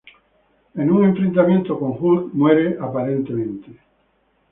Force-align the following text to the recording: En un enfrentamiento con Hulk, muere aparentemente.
En 0.73 0.89
un 0.91 1.03
enfrentamiento 1.05 1.77
con 1.79 1.91
Hulk, 1.95 2.33
muere 2.33 2.75
aparentemente. 2.81 3.77